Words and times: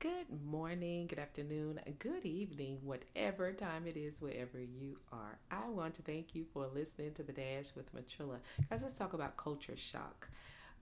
Good 0.00 0.28
morning, 0.50 1.08
good 1.08 1.18
afternoon, 1.18 1.78
good 1.98 2.24
evening, 2.24 2.78
whatever 2.82 3.52
time 3.52 3.86
it 3.86 3.98
is, 3.98 4.22
wherever 4.22 4.58
you 4.58 4.96
are. 5.12 5.38
I 5.50 5.68
want 5.68 5.92
to 5.96 6.02
thank 6.02 6.34
you 6.34 6.46
for 6.54 6.66
listening 6.74 7.12
to 7.16 7.22
The 7.22 7.34
Dash 7.34 7.76
with 7.76 7.94
Matrilla. 7.94 8.38
Guys, 8.70 8.82
let's 8.82 8.94
talk 8.94 9.12
about 9.12 9.36
culture 9.36 9.76
shock. 9.76 10.30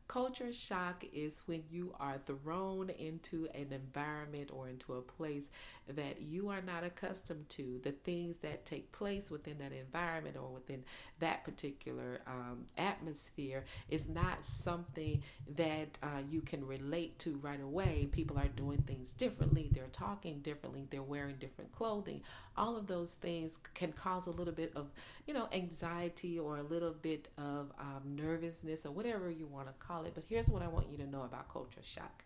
Culture 0.08 0.54
shock 0.54 1.04
is 1.12 1.42
when 1.44 1.62
you 1.70 1.94
are 2.00 2.16
thrown 2.24 2.88
into 2.88 3.46
an 3.54 3.66
environment 3.72 4.50
or 4.50 4.66
into 4.66 4.94
a 4.94 5.02
place 5.02 5.50
that 5.86 6.22
you 6.22 6.48
are 6.48 6.62
not 6.62 6.82
accustomed 6.82 7.46
to. 7.50 7.78
The 7.82 7.92
things 7.92 8.38
that 8.38 8.64
take 8.64 8.90
place 8.90 9.30
within 9.30 9.58
that 9.58 9.72
environment 9.72 10.36
or 10.36 10.48
within 10.48 10.84
that 11.18 11.44
particular 11.44 12.22
um, 12.26 12.64
atmosphere 12.78 13.66
is 13.90 14.08
not 14.08 14.46
something 14.46 15.22
that 15.56 15.98
uh, 16.02 16.22
you 16.30 16.40
can 16.40 16.66
relate 16.66 17.18
to 17.20 17.36
right 17.42 17.60
away. 17.60 18.08
People 18.10 18.38
are 18.38 18.48
doing 18.48 18.82
things 18.86 19.12
differently, 19.12 19.68
they're 19.72 19.86
talking 19.92 20.40
differently, 20.40 20.86
they're 20.88 21.02
wearing 21.02 21.36
different 21.38 21.70
clothing. 21.72 22.22
All 22.56 22.76
of 22.76 22.86
those 22.86 23.12
things 23.12 23.58
can 23.74 23.92
cause 23.92 24.26
a 24.26 24.30
little 24.30 24.54
bit 24.54 24.72
of, 24.74 24.86
you 25.26 25.34
know, 25.34 25.48
anxiety 25.52 26.38
or 26.38 26.56
a 26.56 26.62
little 26.62 26.92
bit 26.92 27.28
of 27.38 27.72
um, 27.78 28.16
nervousness 28.16 28.84
or 28.84 28.90
whatever 28.90 29.30
you 29.30 29.46
want 29.46 29.68
to 29.68 29.74
call 29.74 29.97
But 30.14 30.24
here's 30.28 30.48
what 30.48 30.62
I 30.62 30.68
want 30.68 30.88
you 30.90 30.98
to 30.98 31.06
know 31.06 31.22
about 31.22 31.48
culture 31.52 31.80
shock. 31.82 32.24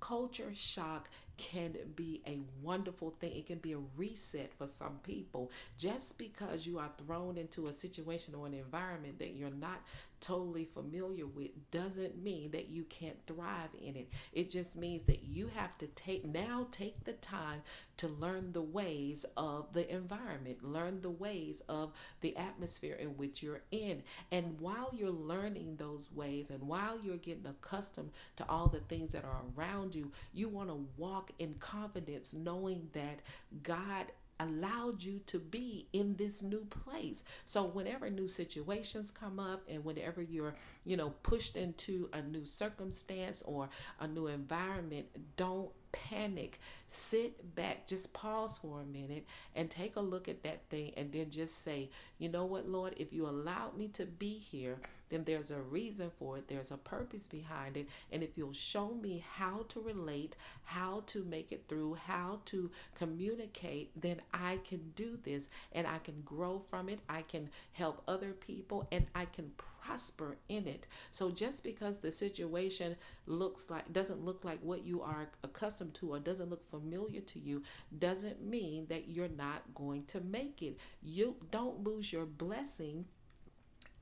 Culture 0.00 0.50
shock 0.54 1.08
can 1.36 1.76
be 1.96 2.22
a 2.26 2.40
wonderful 2.62 3.10
thing. 3.10 3.32
It 3.32 3.46
can 3.46 3.58
be 3.58 3.72
a 3.72 3.78
reset 3.96 4.52
for 4.54 4.66
some 4.66 4.98
people. 5.02 5.50
Just 5.78 6.18
because 6.18 6.66
you 6.66 6.78
are 6.78 6.90
thrown 7.04 7.36
into 7.36 7.66
a 7.66 7.72
situation 7.72 8.34
or 8.34 8.46
an 8.46 8.54
environment 8.54 9.18
that 9.18 9.34
you're 9.34 9.50
not 9.50 9.80
totally 10.22 10.64
familiar 10.64 11.26
with 11.26 11.50
doesn't 11.72 12.22
mean 12.22 12.52
that 12.52 12.70
you 12.70 12.84
can't 12.84 13.18
thrive 13.26 13.70
in 13.84 13.96
it. 13.96 14.08
It 14.32 14.50
just 14.50 14.76
means 14.76 15.02
that 15.04 15.24
you 15.24 15.50
have 15.54 15.76
to 15.78 15.88
take 15.88 16.24
now 16.24 16.68
take 16.70 17.04
the 17.04 17.14
time 17.14 17.62
to 17.96 18.08
learn 18.08 18.52
the 18.52 18.62
ways 18.62 19.26
of 19.36 19.72
the 19.72 19.92
environment, 19.92 20.64
learn 20.64 21.00
the 21.02 21.10
ways 21.10 21.60
of 21.68 21.92
the 22.20 22.36
atmosphere 22.36 22.94
in 22.94 23.16
which 23.16 23.42
you're 23.42 23.62
in. 23.70 24.02
And 24.30 24.60
while 24.60 24.90
you're 24.92 25.10
learning 25.10 25.76
those 25.76 26.08
ways 26.14 26.50
and 26.50 26.62
while 26.62 26.98
you're 27.02 27.16
getting 27.16 27.46
accustomed 27.46 28.10
to 28.36 28.48
all 28.48 28.68
the 28.68 28.80
things 28.80 29.12
that 29.12 29.24
are 29.24 29.42
around 29.56 29.94
you, 29.94 30.12
you 30.32 30.48
want 30.48 30.68
to 30.68 30.86
walk 30.96 31.21
in 31.38 31.54
confidence 31.54 32.32
knowing 32.32 32.88
that 32.92 33.20
God 33.62 34.06
allowed 34.40 35.02
you 35.02 35.20
to 35.26 35.38
be 35.38 35.86
in 35.92 36.16
this 36.16 36.42
new 36.42 36.64
place. 36.64 37.22
So 37.44 37.64
whenever 37.64 38.10
new 38.10 38.28
situations 38.28 39.10
come 39.10 39.38
up 39.38 39.62
and 39.68 39.84
whenever 39.84 40.20
you're, 40.20 40.54
you 40.84 40.96
know, 40.96 41.10
pushed 41.22 41.56
into 41.56 42.08
a 42.12 42.22
new 42.22 42.44
circumstance 42.44 43.42
or 43.42 43.68
a 44.00 44.08
new 44.08 44.26
environment, 44.26 45.06
don't 45.36 45.70
panic. 45.92 46.58
Sit 46.88 47.54
back, 47.54 47.86
just 47.86 48.12
pause 48.12 48.58
for 48.58 48.80
a 48.80 48.84
minute 48.84 49.26
and 49.54 49.70
take 49.70 49.96
a 49.96 50.00
look 50.00 50.28
at 50.28 50.42
that 50.42 50.68
thing 50.70 50.92
and 50.96 51.12
then 51.12 51.30
just 51.30 51.62
say, 51.62 51.90
you 52.18 52.28
know 52.28 52.44
what, 52.44 52.68
Lord, 52.68 52.94
if 52.96 53.12
you 53.12 53.26
allowed 53.28 53.76
me 53.76 53.88
to 53.88 54.06
be 54.06 54.38
here, 54.38 54.78
then 55.12 55.24
there's 55.24 55.50
a 55.50 55.60
reason 55.60 56.10
for 56.18 56.38
it, 56.38 56.48
there's 56.48 56.70
a 56.70 56.76
purpose 56.76 57.28
behind 57.28 57.76
it. 57.76 57.88
And 58.10 58.22
if 58.22 58.36
you'll 58.36 58.52
show 58.52 58.94
me 58.94 59.24
how 59.36 59.66
to 59.68 59.80
relate, 59.80 60.36
how 60.64 61.02
to 61.08 61.22
make 61.24 61.52
it 61.52 61.64
through, 61.68 61.94
how 62.06 62.40
to 62.46 62.70
communicate, 62.94 63.90
then 64.00 64.22
I 64.32 64.58
can 64.66 64.92
do 64.96 65.18
this 65.22 65.48
and 65.72 65.86
I 65.86 65.98
can 65.98 66.22
grow 66.24 66.62
from 66.70 66.88
it. 66.88 67.00
I 67.08 67.22
can 67.22 67.50
help 67.72 68.02
other 68.08 68.32
people 68.32 68.88
and 68.90 69.06
I 69.14 69.26
can 69.26 69.52
prosper 69.82 70.36
in 70.48 70.66
it. 70.66 70.86
So 71.10 71.30
just 71.30 71.62
because 71.62 71.98
the 71.98 72.10
situation 72.10 72.96
looks 73.26 73.68
like 73.68 73.92
doesn't 73.92 74.24
look 74.24 74.44
like 74.44 74.60
what 74.62 74.84
you 74.84 75.02
are 75.02 75.28
accustomed 75.44 75.94
to 75.94 76.14
or 76.14 76.20
doesn't 76.20 76.50
look 76.50 76.64
familiar 76.70 77.20
to 77.20 77.38
you 77.38 77.62
doesn't 77.98 78.42
mean 78.42 78.86
that 78.88 79.08
you're 79.08 79.28
not 79.28 79.62
going 79.74 80.04
to 80.06 80.20
make 80.20 80.62
it. 80.62 80.78
You 81.02 81.36
don't 81.50 81.84
lose 81.84 82.12
your 82.12 82.26
blessing 82.26 83.06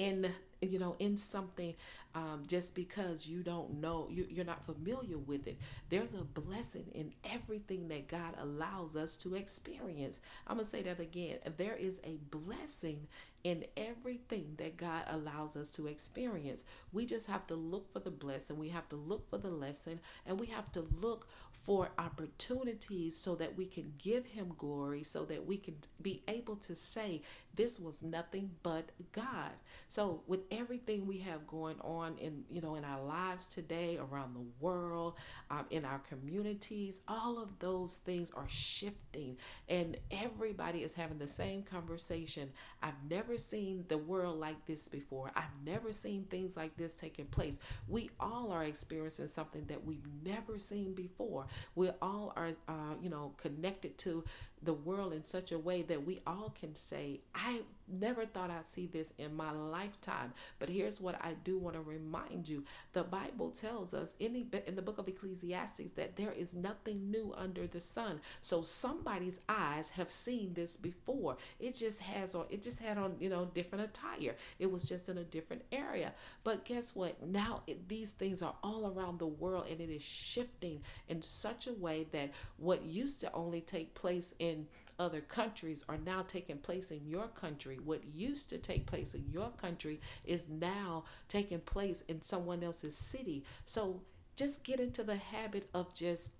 in 0.01 0.33
you 0.63 0.79
know 0.79 0.97
in 0.99 1.17
something 1.17 1.75
um, 2.15 2.43
just 2.47 2.75
because 2.75 3.27
you 3.27 3.43
don't 3.43 3.81
know 3.81 4.09
you, 4.11 4.27
you're 4.31 4.47
not 4.47 4.65
familiar 4.65 5.19
with 5.19 5.47
it. 5.47 5.59
There's 5.91 6.15
a 6.15 6.25
blessing 6.25 6.87
in 6.95 7.13
everything 7.25 7.89
that 7.89 8.09
god 8.09 8.35
allows 8.41 8.97
us 8.97 9.17
to 9.19 9.35
experience. 9.35 10.21
I'm 10.47 10.57
gonna 10.57 10.65
say 10.65 10.83
that 10.83 11.01
again. 11.01 11.39
There 11.59 11.77
is 11.77 12.01
a 12.03 12.17
blessing 12.35 13.09
in 13.45 13.65
everything 13.77 14.55
that 14.59 14.77
God 14.77 15.03
allows 15.09 15.57
us 15.57 15.69
to 15.71 15.87
experience. 15.87 16.65
We 16.93 17.07
just 17.07 17.27
have 17.29 17.47
to 17.47 17.55
look 17.55 17.91
for 17.93 17.99
the 17.99 18.11
blessing, 18.11 18.59
we 18.59 18.69
have 18.69 18.89
to 18.91 18.97
look 18.97 19.29
for 19.31 19.39
the 19.39 19.51
lesson, 19.51 20.01
and 20.27 20.39
we 20.39 20.47
have 20.47 20.71
to 20.73 20.87
look 21.01 21.29
for 21.71 21.89
opportunities 21.99 23.17
so 23.17 23.37
that 23.37 23.57
we 23.57 23.65
can 23.65 23.93
give 23.97 24.27
Him 24.27 24.53
glory, 24.59 25.05
so 25.05 25.25
that 25.27 25.47
we 25.47 25.57
can 25.57 25.77
be 26.03 26.21
able 26.27 26.57
to 26.57 26.75
say, 26.75 27.23
This 27.55 27.79
was 27.79 28.03
nothing 28.03 28.51
but 28.65 28.91
God. 29.13 29.53
So, 29.87 30.23
with 30.27 30.41
everything 30.51 31.07
we 31.07 31.19
have 31.19 31.47
going 31.47 31.77
on 31.81 32.19
in 32.19 32.43
you 32.51 32.61
know 32.61 32.75
in 32.75 32.85
our 32.85 33.01
lives 33.05 33.47
today, 33.47 33.99
around 33.99 34.35
the 34.35 34.45
world, 34.59 35.15
um, 35.49 35.67
in 35.71 35.85
our 35.85 36.01
communities, 36.01 37.03
all 37.07 37.41
of 37.41 37.57
those 37.61 37.99
things 38.05 38.33
are 38.33 38.49
shifting, 38.49 39.37
and 39.69 39.97
everybody 40.11 40.83
is 40.83 40.93
having 40.93 41.19
the 41.19 41.29
same 41.29 41.63
conversation. 41.63 42.51
I've 42.83 43.01
never 43.09 43.21
never 43.31 43.39
seen 43.39 43.85
the 43.89 43.99
world 43.99 44.41
like 44.41 44.65
this 44.67 44.89
before. 44.89 45.31
I've 45.37 45.55
never 45.65 45.93
seen 45.93 46.25
things 46.25 46.57
like 46.57 46.77
this 46.77 46.95
taking 46.95 47.27
place. 47.27 47.59
We 47.87 48.11
all 48.19 48.51
are 48.51 48.65
experiencing 48.65 49.29
something 49.29 49.67
that 49.67 49.85
we've 49.85 50.09
never 50.25 50.59
seen 50.59 50.95
before. 50.95 51.47
We 51.75 51.91
all 52.01 52.33
are, 52.37 52.51
uh, 52.69 52.95
you 53.03 53.11
know, 53.11 53.33
connected 53.37 53.99
to 53.99 54.25
the 54.63 54.75
world 54.75 55.13
in 55.13 55.25
such 55.25 55.53
a 55.53 55.59
way 55.59 55.83
that 55.83 56.07
we 56.07 56.21
all 56.27 56.55
can 56.59 56.75
say, 56.75 57.21
I 57.35 57.61
never 57.89 58.27
thought 58.27 58.51
I'd 58.51 58.67
see 58.67 58.87
this 58.87 59.13
in 59.19 59.35
my 59.35 59.51
lifetime. 59.53 60.33
But 60.59 60.69
here's 60.69 61.01
what 61.01 61.17
I 61.23 61.35
do 61.45 61.59
want 61.59 61.77
to 61.77 61.83
remind 61.83 62.49
you 62.49 62.65
the 62.93 63.03
Bible 63.03 63.51
tells 63.51 63.95
us 63.95 64.15
in 64.21 64.33
the, 64.51 64.69
in 64.69 64.77
the 64.77 64.83
book 64.83 64.99
of 64.99 65.09
Ecclesiastes 65.09 65.93
that 65.95 66.17
there 66.17 66.33
is 66.33 66.55
nothing 66.55 67.11
new 67.11 67.35
under 67.37 67.67
the 67.67 67.81
sun. 67.81 68.21
So 68.43 68.63
somebody's 68.63 69.41
eyes 69.49 69.91
have 69.91 70.11
seen 70.11 70.55
this 70.55 70.77
before. 70.77 71.37
It 71.59 71.75
just 71.75 72.01
has 72.01 72.35
on, 72.35 72.47
it 72.51 72.63
just 72.63 72.79
had 72.79 72.99
on, 72.99 73.17
you 73.19 73.29
know, 73.29 73.51
different 73.55 73.85
attire. 73.85 74.37
It 74.59 74.71
was 74.71 74.89
just 74.89 75.09
in 75.09 75.19
a 75.19 75.25
different 75.25 75.63
area. 75.73 76.13
But 76.45 76.65
guess 76.65 76.95
what? 76.95 77.27
Now 77.27 77.63
it, 77.67 77.89
these 77.89 78.11
things 78.11 78.43
are 78.43 78.55
all 78.63 78.87
around 78.87 79.19
the 79.19 79.27
world 79.27 79.67
and 79.71 79.81
it 79.81 79.91
is 79.91 80.03
shifting 80.03 80.83
in 81.09 81.23
such 81.23 81.67
a 81.67 81.73
way 81.73 82.07
that 82.13 82.31
what 82.57 82.85
used 82.85 83.21
to 83.21 83.33
only 83.33 83.61
take 83.61 83.95
place 83.95 84.35
in 84.39 84.50
in 84.51 84.67
other 84.99 85.23
countries 85.23 85.83
are 85.89 85.97
now 85.97 86.23
taking 86.23 86.59
place 86.59 86.91
in 86.91 87.07
your 87.07 87.29
country. 87.29 87.79
What 87.83 88.03
used 88.15 88.51
to 88.51 88.59
take 88.59 88.85
place 88.85 89.15
in 89.15 89.25
your 89.31 89.51
country 89.51 90.01
is 90.25 90.49
now 90.49 91.05
taking 91.29 91.61
place 91.61 92.03
in 92.09 92.21
someone 92.21 92.63
else's 92.63 92.99
city. 92.99 93.45
So 93.65 94.03
just 94.37 94.63
get 94.63 94.79
into 94.79 95.03
the 95.03 95.17
habit 95.17 95.71
of 95.73 95.95
just 95.95 96.33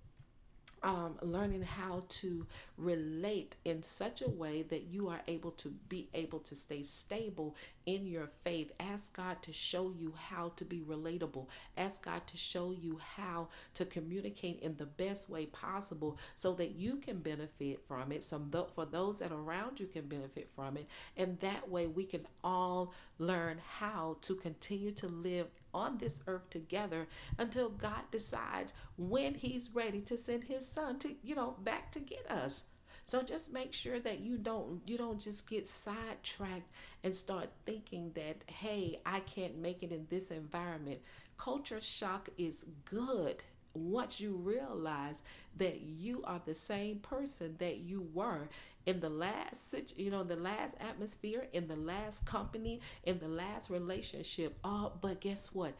um, 0.83 1.17
learning 1.21 1.61
how 1.61 2.01
to 2.07 2.45
relate 2.77 3.55
in 3.65 3.83
such 3.83 4.21
a 4.21 4.29
way 4.29 4.63
that 4.63 4.83
you 4.83 5.09
are 5.09 5.21
able 5.27 5.51
to 5.51 5.69
be 5.89 6.09
able 6.13 6.39
to 6.39 6.55
stay 6.55 6.81
stable 6.83 7.55
in 7.85 8.05
your 8.05 8.29
faith. 8.43 8.71
Ask 8.79 9.15
God 9.15 9.41
to 9.43 9.53
show 9.53 9.91
you 9.91 10.13
how 10.29 10.53
to 10.55 10.65
be 10.65 10.81
relatable. 10.81 11.47
Ask 11.77 12.05
God 12.05 12.25
to 12.27 12.37
show 12.37 12.71
you 12.71 12.99
how 13.15 13.49
to 13.75 13.85
communicate 13.85 14.59
in 14.61 14.77
the 14.77 14.85
best 14.85 15.29
way 15.29 15.45
possible 15.45 16.17
so 16.35 16.53
that 16.53 16.75
you 16.75 16.97
can 16.97 17.19
benefit 17.19 17.81
from 17.87 18.11
it. 18.11 18.23
Some 18.23 18.51
for 18.73 18.85
those 18.85 19.19
that 19.19 19.31
are 19.31 19.39
around 19.39 19.79
you 19.79 19.87
can 19.87 20.07
benefit 20.07 20.49
from 20.55 20.77
it, 20.77 20.87
and 21.15 21.39
that 21.39 21.69
way 21.69 21.87
we 21.87 22.05
can 22.05 22.25
all 22.43 22.93
learn 23.19 23.59
how 23.79 24.17
to 24.21 24.35
continue 24.35 24.91
to 24.91 25.07
live 25.07 25.47
on 25.73 25.97
this 25.97 26.21
earth 26.27 26.49
together 26.49 27.07
until 27.37 27.69
God 27.69 28.01
decides 28.11 28.73
when 28.97 29.35
He's 29.35 29.69
ready 29.73 30.01
to 30.01 30.17
send 30.17 30.43
His 30.45 30.67
Son 30.71 30.97
to 30.99 31.13
you 31.21 31.35
know 31.35 31.55
back 31.63 31.91
to 31.91 31.99
get 31.99 32.29
us. 32.31 32.63
So 33.03 33.21
just 33.21 33.51
make 33.51 33.73
sure 33.73 33.99
that 33.99 34.21
you 34.21 34.37
don't 34.37 34.81
you 34.85 34.97
don't 34.97 35.19
just 35.19 35.49
get 35.49 35.67
sidetracked 35.67 36.71
and 37.03 37.13
start 37.13 37.49
thinking 37.65 38.11
that 38.15 38.37
hey, 38.47 39.01
I 39.05 39.19
can't 39.19 39.57
make 39.57 39.83
it 39.83 39.91
in 39.91 40.07
this 40.09 40.31
environment. 40.31 40.99
Culture 41.37 41.81
shock 41.81 42.29
is 42.37 42.67
good 42.85 43.43
once 43.73 44.19
you 44.19 44.33
realize 44.33 45.23
that 45.57 45.81
you 45.81 46.21
are 46.23 46.41
the 46.45 46.55
same 46.55 46.99
person 46.99 47.55
that 47.59 47.77
you 47.79 48.07
were 48.13 48.47
in 48.85 48.99
the 48.99 49.09
last 49.09 49.75
you 49.95 50.09
know 50.09 50.23
the 50.23 50.35
last 50.35 50.75
atmosphere 50.79 51.47
in 51.53 51.67
the 51.67 51.75
last 51.75 52.25
company 52.25 52.81
in 53.03 53.19
the 53.19 53.27
last 53.27 53.69
relationship 53.69 54.57
oh 54.63 54.91
but 55.01 55.21
guess 55.21 55.53
what 55.53 55.73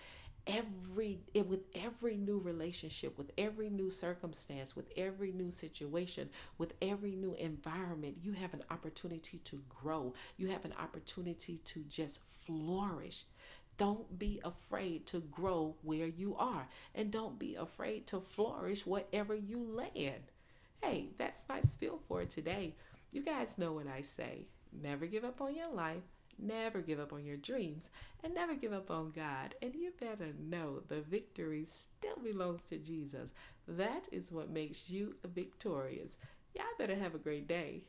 every 0.48 1.20
eh, 1.36 1.42
with 1.42 1.62
every 1.76 2.18
new 2.18 2.40
relationship 2.40 3.18
with 3.18 3.32
every 3.38 3.70
new 3.70 3.90
circumstance 3.90 4.76
with 4.76 4.90
every 4.98 5.32
new 5.32 5.52
situation 5.52 6.30
with 6.58 6.74
every 6.82 7.16
new 7.16 7.34
environment 7.36 8.18
you 8.22 8.34
have 8.34 8.54
an 8.54 8.64
opportunity 8.72 9.38
to 9.40 9.62
grow 9.70 10.14
you 10.38 10.48
have 10.48 10.66
an 10.66 10.74
opportunity 10.80 11.58
to 11.60 11.84
just 11.90 12.22
flourish 12.24 13.26
Don't 13.78 14.20
be 14.20 14.40
afraid 14.44 15.06
to 15.08 15.20
grow 15.22 15.76
where 15.82 16.08
you 16.08 16.36
are, 16.38 16.68
and 16.94 17.12
don't 17.12 17.40
be 17.40 17.56
afraid 17.56 18.06
to 18.08 18.20
flourish 18.20 18.86
wherever 18.86 19.34
you 19.36 19.64
land. 19.64 20.24
Hey, 20.82 21.10
that's 21.18 21.46
my 21.50 21.62
spiel 21.62 22.00
for 22.08 22.26
today. 22.26 22.76
You 23.12 23.24
guys 23.24 23.58
know 23.58 23.74
what 23.74 23.88
I 23.88 24.02
say 24.02 24.48
never 24.72 25.06
give 25.06 25.24
up 25.26 25.42
on 25.42 25.56
your 25.56 25.72
life, 25.74 26.04
never 26.42 26.82
give 26.82 27.00
up 27.00 27.14
on 27.14 27.24
your 27.26 27.38
dreams, 27.38 27.90
and 28.24 28.34
never 28.34 28.56
give 28.56 28.74
up 28.74 28.90
on 28.92 29.12
God. 29.12 29.56
And 29.62 29.76
you 29.76 29.92
better 30.00 30.34
know 30.40 30.82
the 30.88 31.02
victory 31.02 31.64
still 31.64 32.18
belongs 32.24 32.64
to 32.66 32.78
Jesus. 32.78 33.34
That 33.68 34.10
is 34.12 34.32
what 34.32 34.50
makes 34.50 34.90
you 34.90 35.16
victorious. 35.24 36.18
Y'all 36.56 36.66
better 36.78 36.96
have 36.96 37.16
a 37.16 37.20
great 37.20 37.48
day. 37.48 37.84